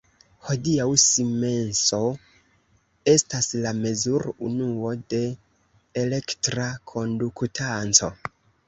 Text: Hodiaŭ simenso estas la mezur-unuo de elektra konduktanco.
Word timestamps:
Hodiaŭ 0.45 0.85
simenso 1.01 1.99
estas 3.15 3.51
la 3.67 3.75
mezur-unuo 3.85 4.97
de 5.15 5.23
elektra 6.07 6.71
konduktanco. 6.95 8.15